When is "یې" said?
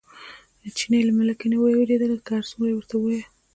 2.69-2.75